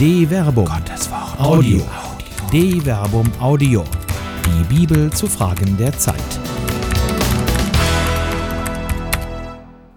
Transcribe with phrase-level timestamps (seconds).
[0.00, 0.64] De Verbum.
[0.64, 1.38] Gottes Wort.
[1.38, 1.82] Audio.
[2.50, 3.84] De Verbum Audio.
[4.46, 6.40] Die Bibel zu Fragen der Zeit.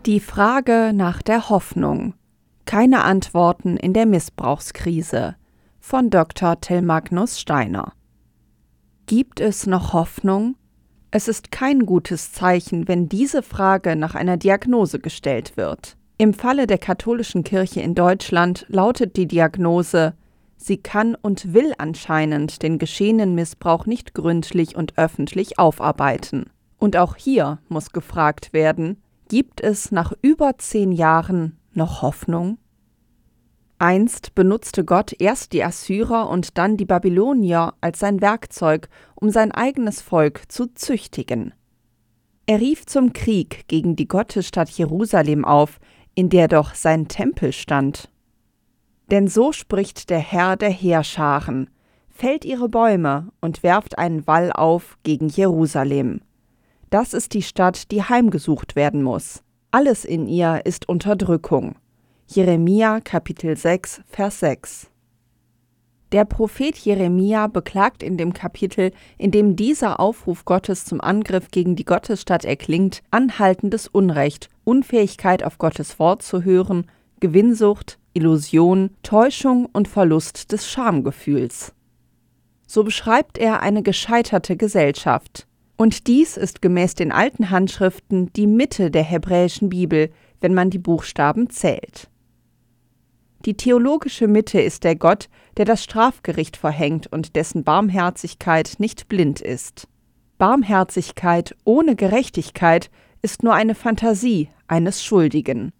[0.05, 2.15] Die Frage nach der Hoffnung.
[2.65, 5.37] Keine Antworten in der Missbrauchskrise
[5.79, 6.59] von Dr.
[6.59, 7.93] Till Magnus Steiner.
[9.05, 10.57] Gibt es noch Hoffnung?
[11.11, 15.95] Es ist kein gutes Zeichen, wenn diese Frage nach einer Diagnose gestellt wird.
[16.23, 20.13] Im Falle der katholischen Kirche in Deutschland lautet die Diagnose,
[20.55, 26.45] sie kann und will anscheinend den geschehenen Missbrauch nicht gründlich und öffentlich aufarbeiten.
[26.77, 32.57] Und auch hier muss gefragt werden, gibt es nach über zehn Jahren noch Hoffnung?
[33.77, 39.51] Einst benutzte Gott erst die Assyrer und dann die Babylonier als sein Werkzeug, um sein
[39.51, 41.53] eigenes Volk zu züchtigen.
[42.45, 45.81] Er rief zum Krieg gegen die Gottesstadt Jerusalem auf,
[46.15, 48.09] in der doch sein Tempel stand.
[49.11, 51.69] Denn so spricht der Herr der Heerscharen,
[52.09, 56.21] fällt ihre Bäume und werft einen Wall auf gegen Jerusalem.
[56.89, 59.41] Das ist die Stadt, die heimgesucht werden muss.
[59.71, 61.75] Alles in ihr ist Unterdrückung.
[62.27, 64.91] Jeremia Kapitel 6 Vers 6
[66.11, 71.75] Der Prophet Jeremia beklagt in dem Kapitel, in dem dieser Aufruf Gottes zum Angriff gegen
[71.75, 76.85] die Gottesstadt erklingt, anhaltendes Unrecht, Unfähigkeit auf Gottes Wort zu hören,
[77.19, 81.73] Gewinnsucht, Illusion, Täuschung und Verlust des Schamgefühls.
[82.67, 85.47] So beschreibt er eine gescheiterte Gesellschaft.
[85.75, 90.79] Und dies ist gemäß den alten Handschriften die Mitte der hebräischen Bibel, wenn man die
[90.79, 92.09] Buchstaben zählt.
[93.45, 99.41] Die theologische Mitte ist der Gott, der das Strafgericht verhängt und dessen Barmherzigkeit nicht blind
[99.41, 99.87] ist.
[100.37, 102.89] Barmherzigkeit ohne Gerechtigkeit
[103.23, 105.71] ist nur eine Fantasie eines Schuldigen.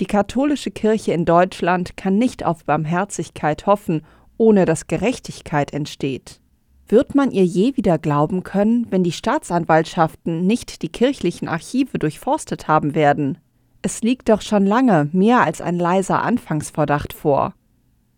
[0.00, 4.02] Die katholische Kirche in Deutschland kann nicht auf Barmherzigkeit hoffen,
[4.36, 6.40] ohne dass Gerechtigkeit entsteht.
[6.88, 12.66] Wird man ihr je wieder glauben können, wenn die Staatsanwaltschaften nicht die kirchlichen Archive durchforstet
[12.66, 13.38] haben werden?
[13.82, 17.54] Es liegt doch schon lange mehr als ein leiser Anfangsverdacht vor.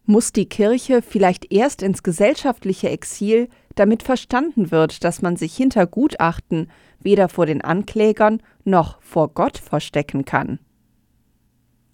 [0.07, 5.87] Muss die Kirche vielleicht erst ins gesellschaftliche Exil, damit verstanden wird, dass man sich hinter
[5.87, 6.71] Gutachten
[7.01, 10.59] weder vor den Anklägern noch vor Gott verstecken kann?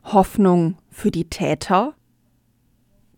[0.04, 1.94] Hoffnung für die Täter?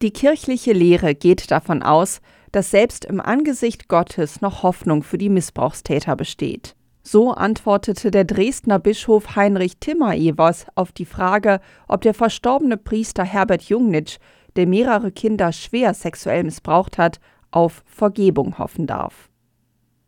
[0.03, 2.21] Die kirchliche Lehre geht davon aus,
[2.53, 6.77] dass selbst im Angesicht Gottes noch Hoffnung für die Missbrauchstäter besteht.
[7.03, 13.63] So antwortete der Dresdner Bischof Heinrich Timmer-Evers auf die Frage, ob der verstorbene Priester Herbert
[13.65, 14.19] Jungnitsch,
[14.57, 19.29] der mehrere Kinder schwer sexuell missbraucht hat, auf Vergebung hoffen darf.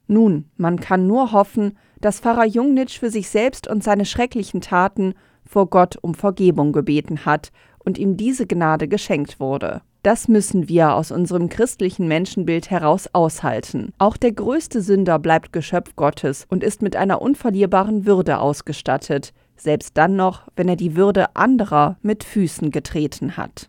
[0.06, 5.14] Nun, man kann nur hoffen, dass Pfarrer Jungnitsch für sich selbst und seine schrecklichen Taten
[5.44, 9.82] vor Gott um Vergebung gebeten hat und ihm diese Gnade geschenkt wurde.
[10.02, 13.92] Das müssen wir aus unserem christlichen Menschenbild heraus aushalten.
[13.98, 19.96] Auch der größte Sünder bleibt Geschöpf Gottes und ist mit einer unverlierbaren Würde ausgestattet, selbst
[19.96, 23.68] dann noch, wenn er die Würde anderer mit Füßen getreten hat.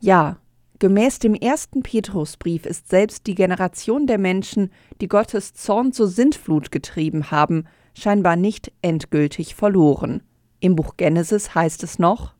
[0.00, 0.36] Ja,
[0.78, 4.70] gemäß dem ersten Petrusbrief ist selbst die Generation der Menschen,
[5.00, 7.64] die Gottes Zorn zur Sintflut getrieben haben,
[7.94, 10.22] scheinbar nicht endgültig verloren.
[10.60, 12.34] Im Buch Genesis heißt es noch,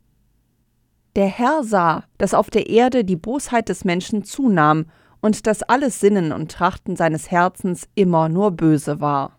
[1.17, 4.85] der Herr sah, dass auf der Erde die Bosheit des Menschen zunahm
[5.23, 9.39] und dass alles Sinnen und Trachten seines Herzens immer nur böse war.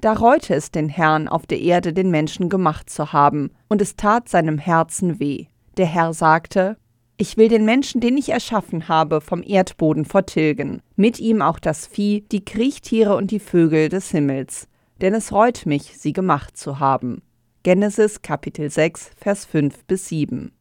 [0.00, 3.96] Da reute es den Herrn, auf der Erde den Menschen gemacht zu haben, und es
[3.96, 5.46] tat seinem Herzen weh.
[5.76, 6.78] Der Herr sagte,
[7.20, 11.86] ich will den Menschen, den ich erschaffen habe, vom Erdboden vertilgen, mit ihm auch das
[11.86, 14.68] Vieh, die Kriechtiere und die Vögel des Himmels,
[15.00, 17.22] denn es reut mich, sie gemacht zu haben.
[17.64, 20.52] Genesis Kapitel 6, Vers 5 bis 7.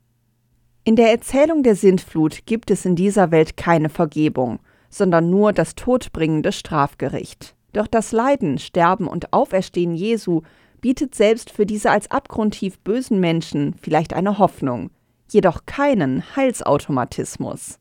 [0.84, 4.60] In der Erzählung der Sintflut gibt es in dieser Welt keine Vergebung,
[4.90, 7.56] sondern nur das todbringende Strafgericht.
[7.74, 10.42] Doch das Leiden, Sterben und Auferstehen Jesu
[10.82, 14.90] bietet selbst für diese als abgrundtief bösen Menschen vielleicht eine Hoffnung,
[15.30, 17.80] jedoch keinen Heilsautomatismus.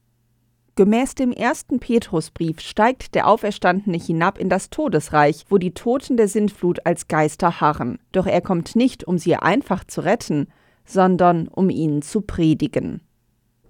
[0.76, 6.28] Gemäß dem ersten Petrusbrief steigt der Auferstandene hinab in das Todesreich, wo die Toten der
[6.28, 7.98] Sintflut als Geister harren.
[8.12, 10.48] Doch er kommt nicht, um sie einfach zu retten,
[10.84, 13.00] sondern um ihn zu predigen.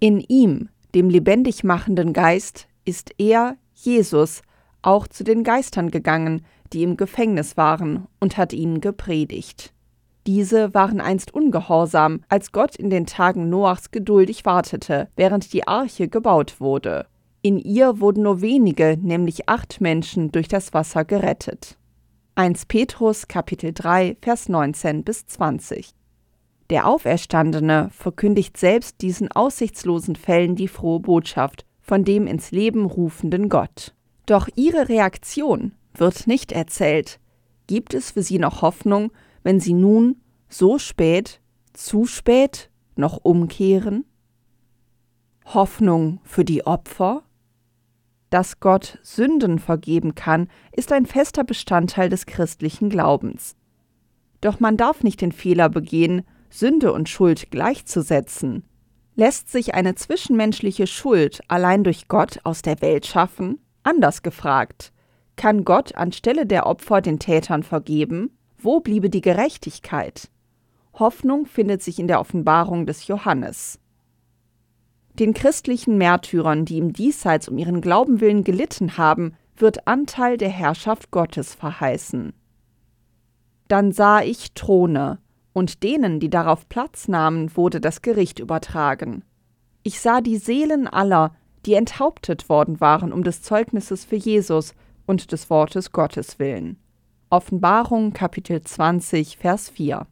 [0.01, 4.41] In ihm, dem lebendig machenden Geist, ist er, Jesus,
[4.81, 9.73] auch zu den Geistern gegangen, die im Gefängnis waren, und hat ihnen gepredigt.
[10.27, 16.09] Diese waren einst ungehorsam, als Gott in den Tagen Noachs geduldig wartete, während die Arche
[16.09, 17.07] gebaut wurde.
[17.41, 21.77] In ihr wurden nur wenige, nämlich acht Menschen, durch das Wasser gerettet.
[22.35, 25.91] 1 Petrus Kapitel 3 Vers 19 bis 20
[26.69, 33.47] Der Auferstandene verkündigt selbst diesen aussichtslosen Fällen die frohe Botschaft von dem ins Leben rufenden
[33.47, 33.95] Gott.
[34.25, 37.21] Doch ihre Reaktion wird nicht erzählt.
[37.67, 39.11] Gibt es für sie noch Hoffnung,
[39.47, 40.17] wenn sie nun
[40.49, 41.39] so spät,
[41.71, 44.03] zu spät noch umkehren?
[45.45, 47.23] Hoffnung für die Opfer?
[48.29, 53.55] Dass Gott Sünden vergeben kann, ist ein fester Bestandteil des christlichen Glaubens.
[54.41, 58.65] Doch man darf nicht den Fehler begehen, Sünde und Schuld gleichzusetzen.
[59.15, 63.59] Lässt sich eine zwischenmenschliche Schuld allein durch Gott aus der Welt schaffen?
[63.83, 64.91] Anders gefragt,
[65.37, 68.36] kann Gott anstelle der Opfer den Tätern vergeben?
[68.57, 70.29] Wo bliebe die Gerechtigkeit?
[70.93, 73.79] Hoffnung findet sich in der Offenbarung des Johannes.
[75.13, 80.49] Den christlichen Märtyrern, die im Diesseits um ihren Glauben willen gelitten haben, wird Anteil der
[80.49, 82.33] Herrschaft Gottes verheißen.
[83.67, 85.19] Dann sah ich Throne,
[85.53, 89.23] und denen, die darauf Platz nahmen, wurde das Gericht übertragen.
[89.81, 94.75] Ich sah die Seelen aller, die enthauptet worden waren um des Zeugnisses für Jesus
[95.07, 96.77] und des Wortes Gottes willen.
[97.29, 100.07] Offenbarung Kapitel 20 Vers 4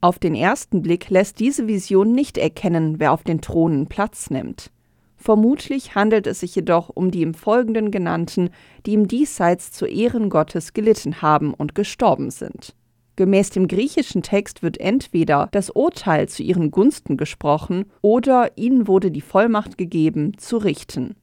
[0.00, 4.72] Auf den ersten Blick lässt diese Vision nicht erkennen, wer auf den Thronen Platz nimmt.
[5.16, 8.50] Vermutlich handelt es sich jedoch um die im Folgenden genannten,
[8.84, 12.74] die im Diesseits zu Ehren Gottes gelitten haben und gestorben sind.
[13.14, 19.12] Gemäß dem griechischen Text wird entweder das Urteil zu ihren Gunsten gesprochen oder ihnen wurde
[19.12, 21.14] die Vollmacht gegeben, zu richten.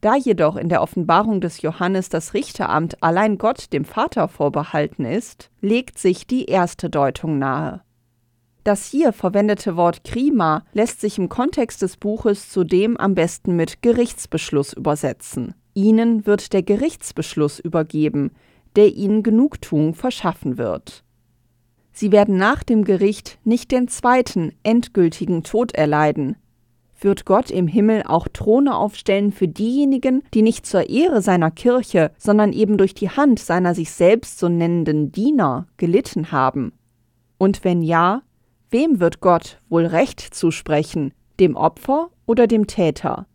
[0.00, 5.50] Da jedoch in der Offenbarung des Johannes das Richteramt allein Gott dem Vater vorbehalten ist,
[5.60, 7.82] legt sich die erste Deutung nahe.
[8.64, 13.82] Das hier verwendete Wort Krima lässt sich im Kontext des Buches zudem am besten mit
[13.82, 15.54] Gerichtsbeschluss übersetzen.
[15.74, 18.32] Ihnen wird der Gerichtsbeschluss übergeben,
[18.76, 21.04] der ihnen Genugtuung verschaffen wird.
[21.92, 26.36] Sie werden nach dem Gericht nicht den zweiten, endgültigen Tod erleiden.
[27.00, 32.10] Wird Gott im Himmel auch Throne aufstellen für diejenigen, die nicht zur Ehre seiner Kirche,
[32.18, 36.72] sondern eben durch die Hand seiner sich selbst so nennenden Diener gelitten haben?
[37.38, 38.22] Und wenn ja,
[38.72, 43.26] Wem wird Gott wohl Recht zusprechen, dem Opfer oder dem Täter?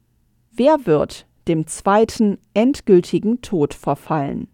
[0.52, 4.48] Wer wird dem zweiten endgültigen Tod verfallen?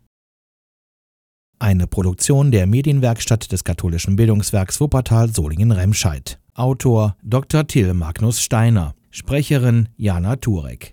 [1.60, 6.40] Eine Produktion der Medienwerkstatt des katholischen Bildungswerks Wuppertal Solingen-Remscheid.
[6.56, 7.68] Autor Dr.
[7.68, 8.96] Till Magnus Steiner.
[9.12, 10.90] Sprecherin Jana Turek.